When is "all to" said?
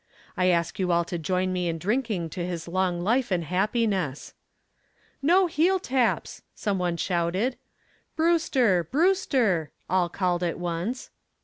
0.91-1.19